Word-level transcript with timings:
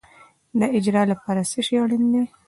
د 0.59 0.61
اجر 0.77 0.95
لپاره 1.11 1.41
څه 1.51 1.59
شی 1.67 1.75
اړین 1.83 2.03
دی؟ 2.13 2.23